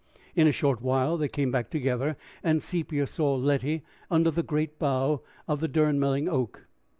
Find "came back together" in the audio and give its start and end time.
1.27-2.17